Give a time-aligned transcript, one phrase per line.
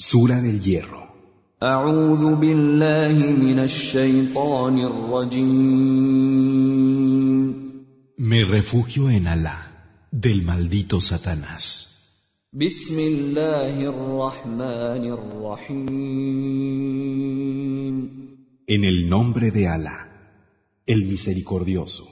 [0.00, 1.08] Sura del Hierro.
[8.16, 12.52] Me refugio en Alá, del maldito Satanás.
[18.68, 19.98] En el nombre de Alá,
[20.86, 22.06] el misericordioso,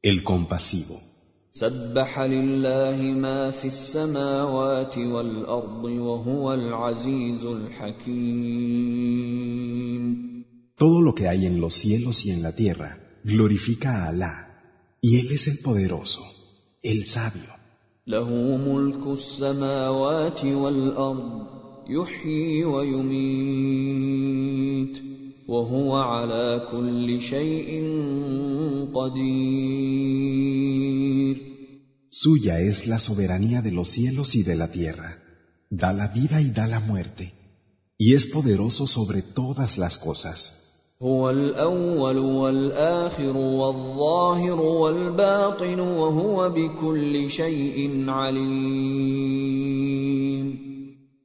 [0.00, 1.09] el compasivo.
[1.52, 9.00] سبح لله ما في السماوات والأرض وهو العزيز الحكيم
[10.76, 14.34] Todo lo que hay en los cielos y en la tierra glorifica a Alá,
[15.02, 16.22] y Él es el poderoso,
[16.82, 17.60] el sabio.
[18.06, 21.46] له ملك السماوات والأرض
[21.88, 23.90] يحيي ويميت
[25.49, 27.69] وهو على كل شيء
[28.93, 30.55] قدير
[32.09, 35.21] Suya es la soberanía de los cielos y de la tierra.
[35.69, 37.33] Da la vida y da la muerte.
[37.97, 40.65] Y es poderoso sobre todas las cosas.
[41.01, 49.45] هو الأول والآخر والظاهر والباطن وهو بكل شيء عليم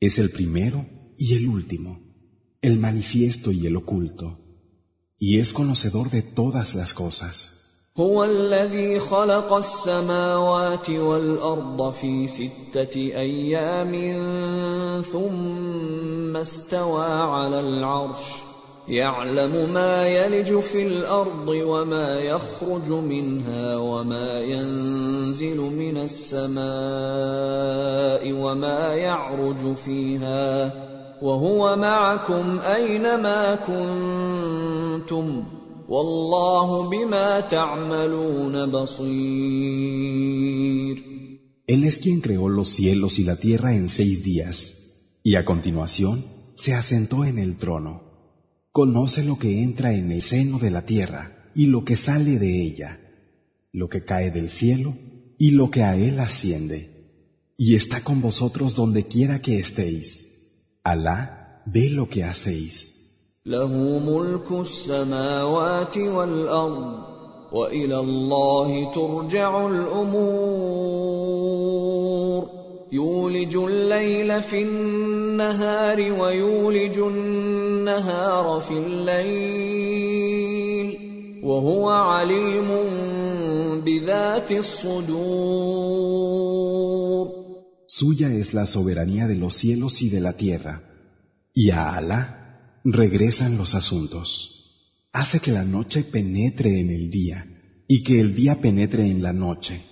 [0.01, 0.87] Es el primero
[1.19, 2.04] y el último,
[2.62, 4.38] El manifiesto y el oculto.
[5.20, 7.56] Y es conocedor de todas las cosas.
[7.98, 13.92] هو الذي خلق السماوات والأرض في ستة أيام
[15.02, 18.20] ثم استوى على العرش
[18.88, 26.64] يعلم ما يلج في الأرض وما يخرج منها وما ينزل من السماء
[28.32, 30.72] وما يعرج فيها
[31.25, 35.45] وهو معكم أينما كنتم
[35.89, 40.31] والله بما تعملون بصير
[41.67, 44.57] Él es quien creó los cielos y la tierra en seis días,
[45.23, 46.25] y a continuación
[46.57, 48.03] se asentó en el trono.
[48.73, 52.67] Conoce lo que entra en el seno de la tierra y lo que sale de
[52.67, 52.99] ella,
[53.73, 54.97] lo que cae del cielo
[55.39, 56.79] y lo que a él asciende.
[57.57, 60.34] Y está con vosotros donde quiera que estéis.
[60.92, 61.18] Alá
[61.66, 62.78] ve lo que hacéis.
[67.56, 70.76] وإلى الله ترجع الأمور
[72.92, 80.26] يولج الليل في النهار ويولج النهار في الليل
[81.44, 82.68] وهو عليم
[83.86, 85.06] بذات الصدور
[87.95, 90.83] Suya es la soberanía de los cielos y de la tierra,
[91.53, 95.09] y a Alá regresan los asuntos.
[95.13, 97.45] Hace que la noche penetre en el día
[97.89, 99.83] y que el día penetre en la noche,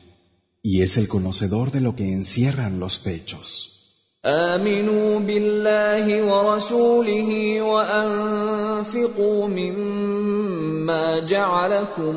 [0.63, 3.75] y es el conocedor de lo que encierran los pechos.
[4.25, 12.15] آمنوا بالله ورسوله وأنفقوا مما جعلكم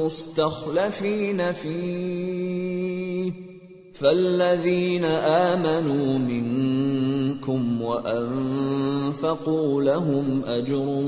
[0.00, 3.49] مستخلفين فيه
[4.00, 11.02] فالذين آمنوا منكم وأنفقوا لهم أجر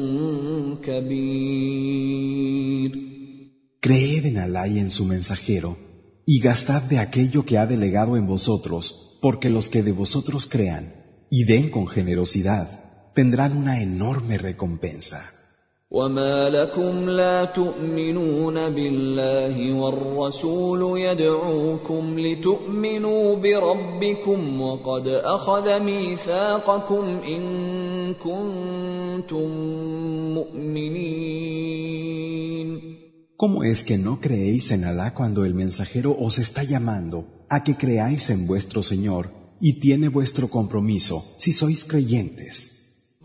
[0.83, 2.29] كبير
[3.81, 5.79] Creed en Alá y en su mensajero,
[6.27, 10.93] y gastad de aquello que ha delegado en vosotros, porque los que de vosotros crean
[11.31, 12.69] y den con generosidad
[13.15, 15.31] tendrán una enorme recompensa.
[15.93, 27.43] وما لكم لا تؤمنون بالله والرسول يدعوكم لتؤمنوا بربكم وقد اخذ ميثاقكم ان
[28.15, 29.49] كنتم
[30.35, 31.69] مؤمنين
[33.39, 37.77] ¿Cómo es que no creéis en Alá cuando el mensajero os está llamando a que
[37.77, 39.31] creáis en vuestro Señor
[39.61, 42.72] y tiene vuestro compromiso si sois creyentes?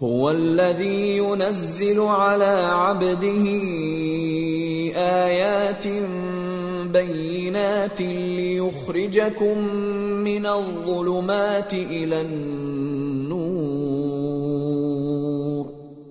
[0.03, 3.45] هو الذي ينزل على عبده
[4.97, 5.87] آيات
[6.93, 9.59] بينات ليخرجكم
[10.25, 12.59] من الظلمات إلى النور.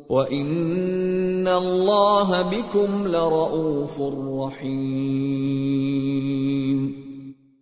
[0.10, 4.02] وإن الله بكم لرءوف
[4.40, 4.98] رحيم.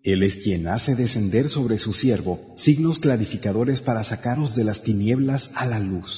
[0.05, 5.51] Él es quien hace descender sobre su siervo signos clarificadores para sacaros de las tinieblas
[5.55, 6.13] a la luz.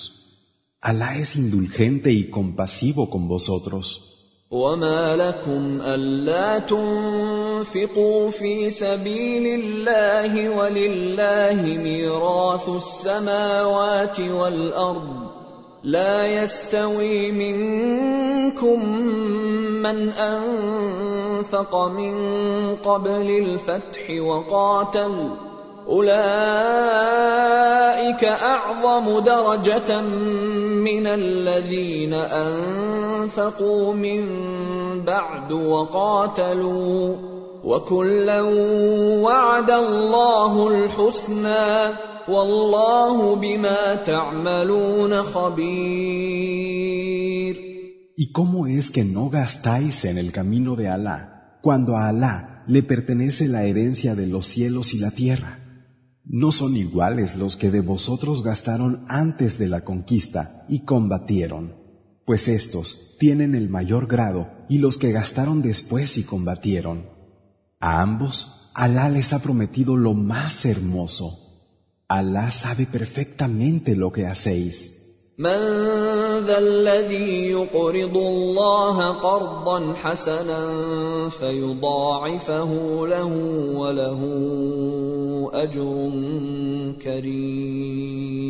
[0.80, 4.08] Alá es indulgente y compasivo con vosotros.
[4.52, 15.30] وما لكم الا تنفقوا في سبيل الله ولله ميراث السماوات والارض
[15.84, 18.80] لا يستوي منكم
[19.87, 22.15] من انفق من
[22.75, 25.29] قبل الفتح وقاتل
[25.89, 26.13] اولئك
[28.23, 34.25] اعظم درجه من الذين انفقوا من
[35.07, 37.15] بعد وقاتلوا
[37.63, 38.41] وكلا
[39.21, 41.95] وعد الله الحسنى
[42.27, 46.57] والله بما تعملون خبير
[48.19, 52.81] ¿Y cómo es que no gastáis en el camino de Alá, cuando a Alá le
[52.81, 55.59] pertenece la herencia de los cielos y la tierra?
[56.25, 61.75] No son iguales los que de vosotros gastaron antes de la conquista y combatieron,
[62.25, 67.05] pues estos tienen el mayor grado y los que gastaron después y combatieron.
[67.79, 71.29] A ambos, Alá les ha prometido lo más hermoso.
[72.07, 75.06] Alá sabe perfectamente lo que hacéis.
[75.37, 75.59] من
[76.49, 80.61] ذا الذي يقرض الله قرضا حسنا
[81.29, 82.71] فيضاعفه
[83.07, 83.31] له
[83.77, 84.21] وله
[85.53, 86.11] اجر
[87.01, 88.47] كريم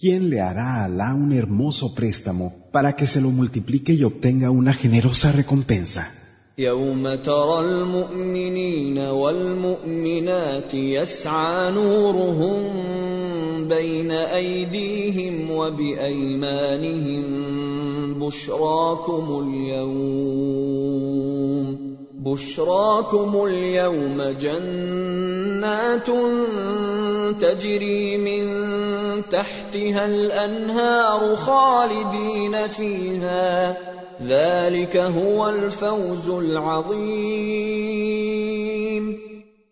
[0.00, 4.50] ¿Quién le hará a Alá un hermoso préstamo para que se lo multiplique y obtenga
[4.50, 6.19] una generosa recompensa?
[6.60, 12.62] يوم ترى المؤمنين والمؤمنات يسعى نورهم
[13.68, 17.24] بين ايديهم وبايمانهم
[18.20, 20.80] بشراكم اليوم
[22.20, 26.10] بشراكم اليوم جنات
[27.40, 28.44] تجري من
[29.30, 33.76] تحتها الانهار خالدين فيها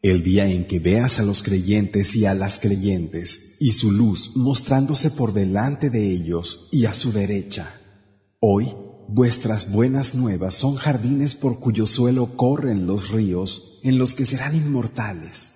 [0.02, 4.36] El día en que veas a los creyentes y a las creyentes, y su luz
[4.36, 7.78] mostrándose por delante de ellos y a su derecha.
[8.40, 8.74] Hoy
[9.08, 14.56] vuestras buenas nuevas son jardines por cuyo suelo corren los ríos en los que serán
[14.56, 15.52] inmortales.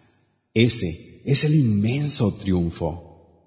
[0.52, 3.11] Ese es el inmenso triunfo.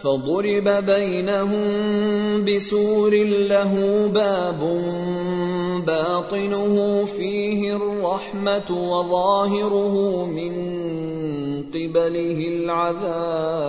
[0.00, 1.64] فضرب بينهم
[2.44, 3.14] بسور
[3.52, 3.72] له
[4.14, 4.60] باب
[5.86, 10.52] باطنه فيه الرحمه وظاهره من
[11.70, 13.66] قبله العذاب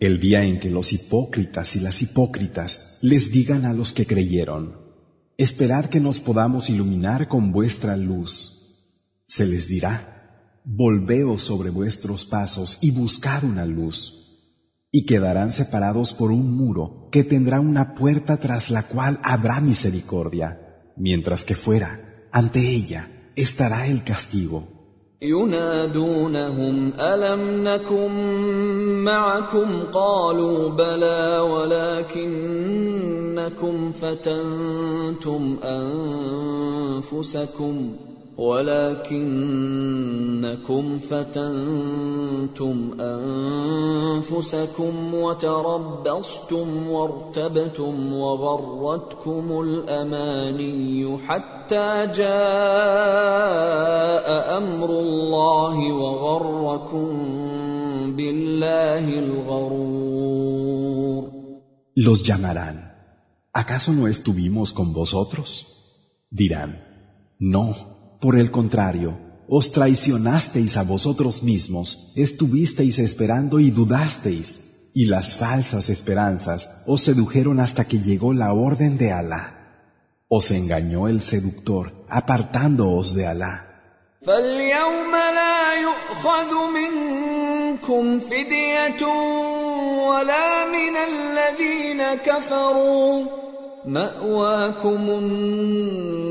[0.00, 4.76] El día en que los hipócritas y las hipócritas les digan a los que creyeron,
[5.38, 8.32] esperad que nos podamos iluminar con vuestra luz.
[9.26, 10.17] Se les dirá,
[10.68, 13.98] volveos sobre vuestros pasos y buscad una luz.
[14.90, 20.92] Y quedarán separados por un muro que tendrá una puerta tras la cual habrá misericordia,
[20.96, 24.74] mientras que fuera, ante ella, estará el castigo.
[25.22, 28.10] ينادونهم الم نكن
[29.04, 32.92] معكم قالوا بلى ولكنكم
[33.92, 35.58] فتنتم
[37.02, 37.96] انفسكم
[38.39, 39.39] ولكنكم
[40.99, 52.27] فتنتم أنفسكم وتربصتم وارتبتم وغرتكم الأماني حتى جاء
[54.57, 57.07] أمر الله وغركم
[58.15, 60.19] بالله الغرور
[61.95, 62.77] Los llamarán.
[63.51, 65.49] ¿Acaso no estuvimos con vosotros?
[66.31, 66.71] Dirán,
[67.39, 67.98] no.
[68.20, 69.18] Por el contrario,
[69.48, 74.60] os traicionasteis a vosotros mismos, estuvisteis esperando y dudasteis,
[74.94, 79.44] y las falsas esperanzas os sedujeron hasta que llegó la orden de Alá.
[80.28, 83.70] Os engañó el seductor, apartándoos de Alá.
[84.24, 89.06] فاليوم لا يؤخذ منكم فدية
[90.08, 93.24] ولا من الذين كفروا
[93.84, 96.27] مأواكم النار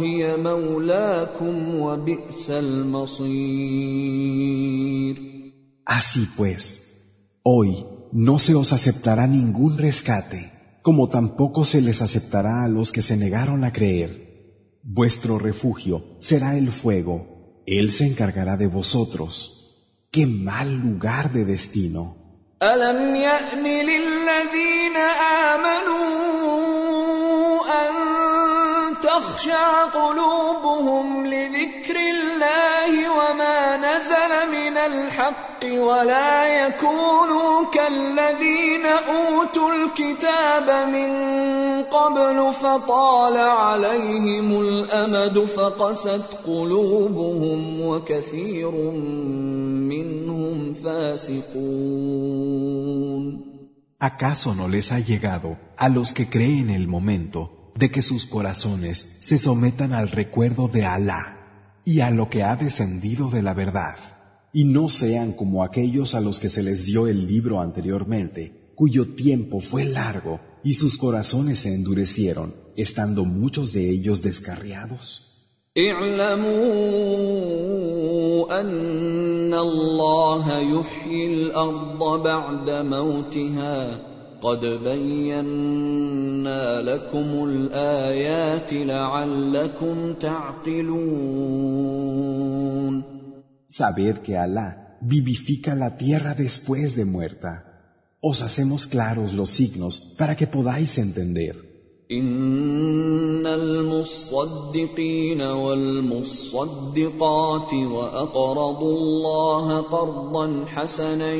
[0.00, 4.10] هي مولاكم وبئس المصير
[5.86, 6.62] Así pues,
[7.42, 13.02] hoy no se os aceptará ningún rescate, como tampoco se les aceptará a los que
[13.02, 14.10] se negaron a creer.
[14.82, 17.16] Vuestro refugio será el fuego,
[17.66, 19.32] Él se encargará de vosotros.
[20.12, 22.04] ¡Qué mal lugar de destino!
[29.45, 41.11] تخشع قلوبهم لذكر الله وما نزل من الحق ولا يكونوا كالذين أوتوا الكتاب من
[41.83, 48.71] قبل فطال عليهم الأمد فقست قلوبهم وكثير
[49.91, 51.85] منهم فاسقون.
[53.99, 59.16] ¿Acaso no les ha llegado a los que creen el momento de que sus corazones
[59.20, 63.96] se sometan al recuerdo de Alá y a lo que ha descendido de la verdad?
[64.52, 69.14] Y no sean como aquellos a los que se les dio el libro anteriormente, cuyo
[69.14, 75.26] tiempo fue largo y sus corazones se endurecieron, estando muchos de ellos descarriados.
[78.50, 84.00] ان الله يحيي الارض بعد موتها
[84.45, 91.65] قد بينا لكم الايات لعلكم تعقلون
[93.67, 94.67] Sabed que Alá
[95.01, 97.51] vivifica la tierra después de muerta.
[98.21, 101.55] Os hacemos claros los signos para que podáis entender.
[102.11, 106.93] ان المصدقين والمصدقات
[107.73, 111.33] واقرضوا الله قرضا حسنا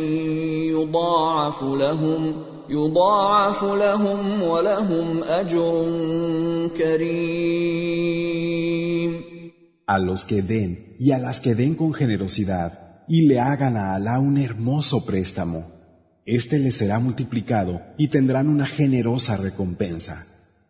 [0.74, 2.36] يضاعف لهم
[2.71, 5.89] يضاعف لهم ولهم اجر
[6.77, 8.31] كريم
[9.87, 12.71] A los que den y a las que den con generosidad
[13.09, 15.61] y le hagan a Alá un hermoso préstamo,
[16.25, 20.17] este les será multiplicado y tendrán una generosa recompensa.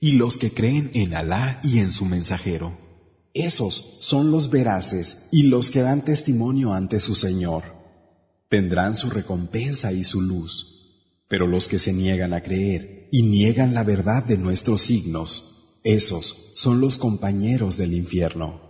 [0.00, 2.76] Y los que creen en Alá y en su mensajero,
[3.34, 7.62] esos son los veraces y los que dan testimonio ante su Señor.
[8.48, 10.76] Tendrán su recompensa y su luz.
[11.28, 16.52] Pero los que se niegan a creer y niegan la verdad de nuestros signos, esos
[16.56, 18.69] son los compañeros del infierno.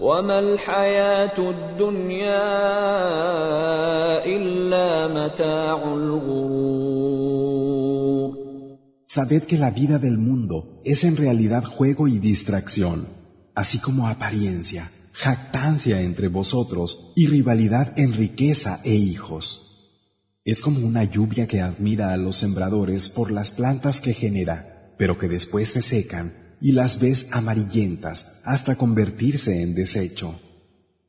[0.00, 2.46] وما الحياه الدنيا
[4.24, 7.26] الا متاع الغرور
[9.16, 13.06] Sabed que la vida del mundo es en realidad juego y distracción,
[13.54, 19.46] así como apariencia, jactancia entre vosotros y rivalidad en riqueza e hijos.
[20.44, 25.16] Es como una lluvia que admira a los sembradores por las plantas que genera, pero
[25.16, 30.39] que después se secan y las ves amarillentas hasta convertirse en desecho.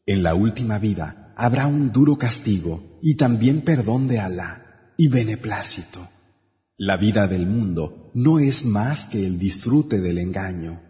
[0.06, 6.00] En la última vida habrá un duro castigo y también perdón de Alá y beneplácito.
[6.78, 10.80] La vida del mundo no es más que el disfrute del engaño.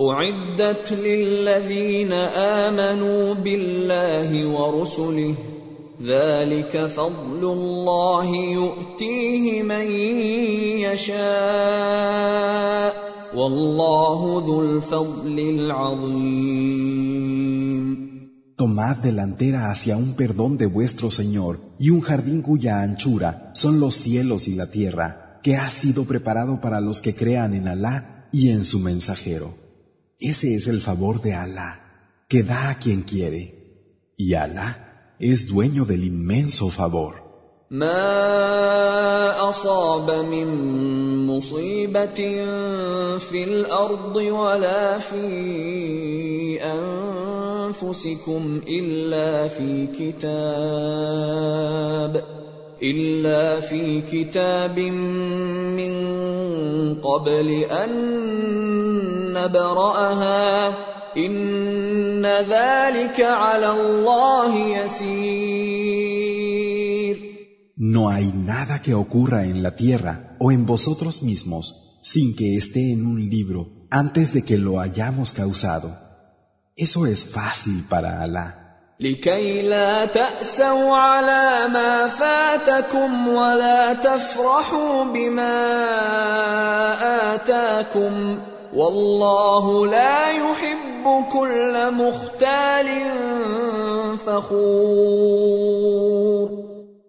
[0.00, 5.34] اعدت للذين امنوا بالله ورسله
[6.02, 9.90] ذلك فضل الله يؤتيه من
[10.84, 12.36] يشاء
[13.34, 17.06] والله ذو الفضل العظيم
[18.56, 23.94] Tomad delantera hacia un perdón de vuestro Señor y un jardín cuya anchura son los
[23.94, 28.48] cielos y la tierra, que ha sido preparado para los que crean en Alá y
[28.48, 29.54] en su mensajero.
[30.20, 31.70] Ese es el favor de Alá,
[32.28, 33.42] que da a quien quiere.
[34.16, 37.26] Y Alá es dueño del inmenso favor.
[37.70, 40.46] ما اصاب من
[41.26, 42.14] مصيبه
[43.18, 50.36] في الارض ولا في انفسكم الا في كتاب
[52.82, 55.94] الا في كتاب من
[57.00, 57.90] قبل ان
[59.32, 60.68] نبراها
[61.16, 66.16] ان ذلك على الله يسير
[67.78, 72.92] No hay nada que ocurra en la tierra o en vosotros mismos sin que esté
[72.92, 75.88] en un libro antes de que lo hayamos causado.
[76.76, 78.59] Eso es fácil para Alá.
[79.00, 85.56] لكي لا تأسوا على ما فاتكم ولا تفرحوا بما
[87.34, 88.38] آتاكم
[88.74, 92.86] والله لا يحب كل مختال
[94.26, 95.46] فخور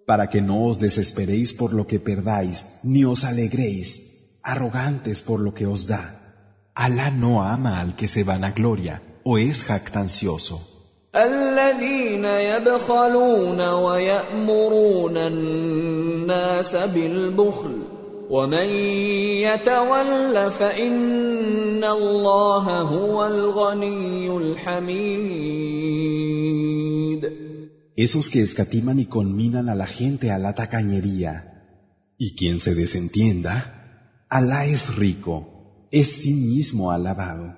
[0.08, 3.90] Para que no os desesperéis por lo que perdáis, ni os alegréis,
[4.42, 6.04] arrogantes por lo que os da.
[6.74, 10.71] Alá no ama al que se vanagloria o es jactancioso.
[11.16, 17.72] الذين يبخلون ويأمرون الناس بالبخل
[18.30, 18.70] ومن
[19.48, 25.68] يتول فإن الله هو الغني الحميد
[27.98, 31.34] Esos que escatiman y conminan a la gente a la tacañería.
[32.20, 33.56] Y quien se desentienda,
[34.30, 37.58] Alá es rico, es sí mismo alabado.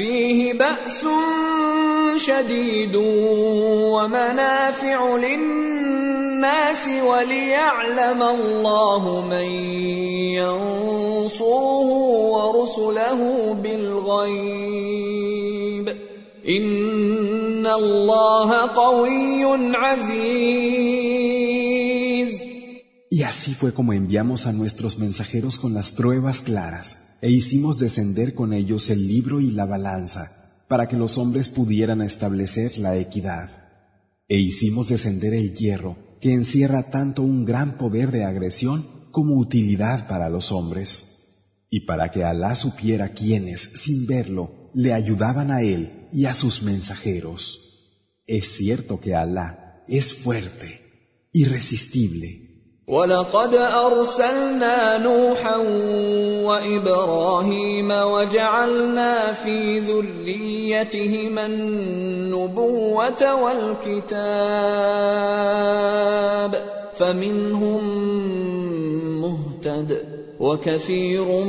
[0.00, 1.04] فيه بأس
[2.16, 9.50] شديد ومنافع للناس وليعلم الله من
[10.40, 11.88] ينصره
[12.32, 13.20] ورسله
[13.62, 14.36] بالغيب.
[16.48, 19.44] إن الله قوي
[19.76, 20.89] عزيز.
[23.20, 28.34] Y así fue como enviamos a nuestros mensajeros con las pruebas claras, e hicimos descender
[28.34, 33.50] con ellos el libro y la balanza, para que los hombres pudieran establecer la equidad.
[34.26, 40.08] E hicimos descender el hierro, que encierra tanto un gran poder de agresión como utilidad
[40.08, 41.66] para los hombres.
[41.68, 46.62] Y para que Alá supiera quiénes, sin verlo, le ayudaban a él y a sus
[46.62, 48.14] mensajeros.
[48.26, 52.49] Es cierto que Alá es fuerte, irresistible.
[52.88, 55.56] ولقد ارسلنا نوحا
[56.44, 64.10] وابراهيم وجعلنا في ذريتهما النبوه والكتاب
[66.98, 67.82] فمنهم
[69.20, 70.02] مهتد
[70.40, 71.44] وكثير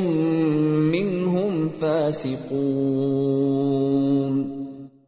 [0.95, 3.21] منهم فاسقون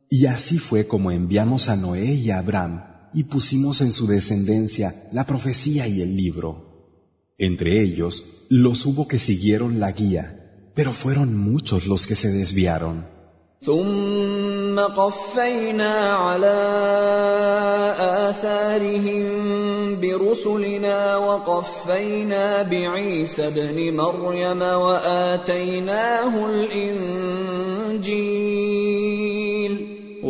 [0.09, 5.08] Y así fue como enviamos a Noé y a Abraham y pusimos en su descendencia
[5.12, 6.50] la profecía y el libro.
[7.38, 13.18] Entre ellos los hubo que siguieron la guía, pero fueron muchos los que se desviaron.
[13.62, 16.58] ثم قفينا على
[18.30, 19.24] آثارهم
[20.00, 27.88] برسلنا وقفينا بعيسى ابن مريم وآتيناه الإنجيل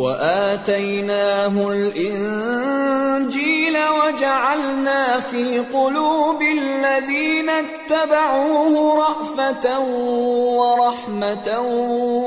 [0.04, 9.80] وآتيناه الإنجيل وجعلنا في قلوب الذين اتبعوه رأفة
[10.60, 11.60] ورحمة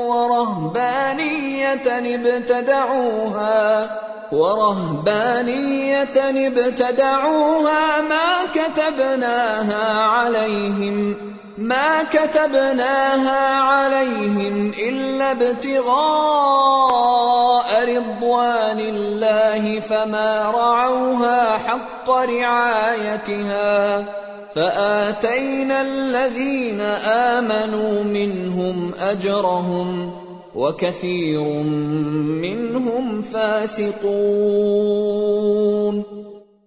[0.08, 1.74] ورهبانية
[2.14, 3.90] ابتدعوها
[4.32, 11.14] ورهبانية ابتدعوها ما كتبناها عليهم
[11.58, 15.88] ما كتبناها عليهم إلا ابتغاء
[17.96, 24.04] رضوان الله فما رعوها حق رعايتها
[24.54, 26.80] فآتينا الذين
[27.40, 30.12] آمنوا منهم أجرهم
[30.54, 31.42] وكثير
[32.42, 34.58] منهم فاسقون.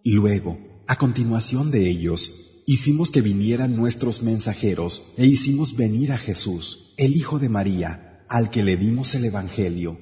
[0.03, 6.93] Luego, a continuación de ellos, hicimos que vinieran nuestros mensajeros e hicimos venir a Jesús,
[6.95, 9.99] el Hijo de María, al que le dimos el Evangelio,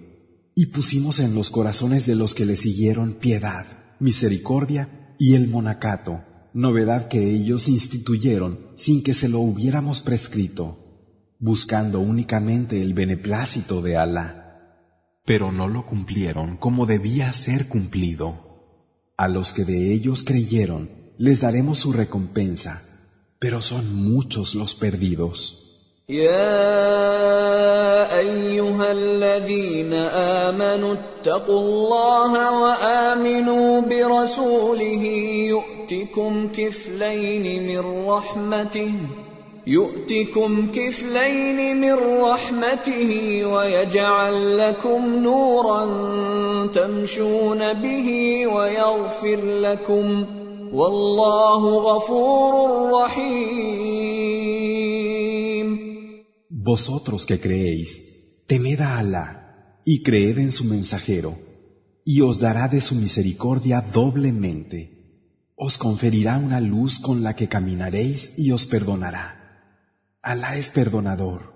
[0.53, 3.65] y pusimos en los corazones de los que le siguieron piedad,
[3.99, 10.77] misericordia y el monacato, novedad que ellos instituyeron sin que se lo hubiéramos prescrito,
[11.39, 14.85] buscando únicamente el beneplácito de Alá.
[15.25, 18.47] Pero no lo cumplieron como debía ser cumplido.
[19.17, 22.81] A los que de ellos creyeron, les daremos su recompensa,
[23.39, 25.65] pero son muchos los perdidos.
[26.09, 26.49] يا
[28.19, 35.03] أيها الذين آمنوا اتقوا الله وآمنوا برسوله
[35.53, 38.91] يؤتكم كفلين من رحمته
[39.67, 45.85] يؤتكم كفلين من رحمته ويجعل لكم نورا
[46.73, 48.09] تمشون به
[48.47, 50.25] ويغفر لكم
[56.49, 61.39] Vosotros que creéis, temed a Alá y creed en su mensajero,
[62.05, 64.79] y os dará de su misericordia doblemente.
[65.55, 69.27] Os conferirá una luz con la que caminaréis y os perdonará.
[70.21, 71.53] Alá es perdonador,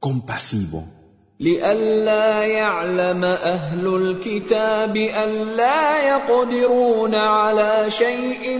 [0.00, 0.97] compasivo.
[1.40, 8.58] لئلا يعلم أهل الكتاب الا يقدرون على شيء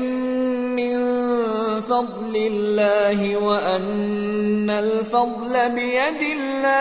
[0.79, 0.99] من
[1.81, 6.79] فضل الله وأن الفضل بيد الله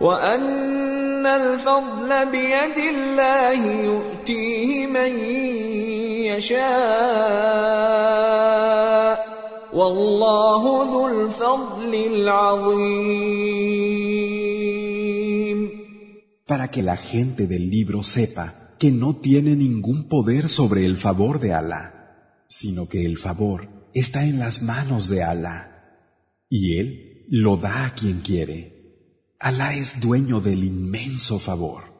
[0.00, 5.18] وأن الفضل بيد الله يؤتيه من
[6.34, 7.62] يشاء.
[16.46, 21.40] Para que la gente del libro sepa que no tiene ningún poder sobre el favor
[21.40, 25.60] de Alá, sino que el favor está en las manos de Alá,
[26.48, 29.36] y Él lo da a quien quiere.
[29.38, 31.91] Alá es dueño del inmenso favor.